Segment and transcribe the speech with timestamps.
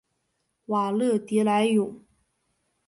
[0.65, 2.01] 瓦勒迪莱永。